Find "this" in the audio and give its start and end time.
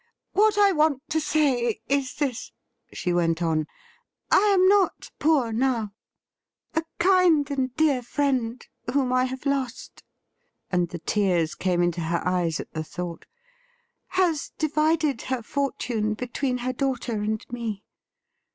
2.15-2.51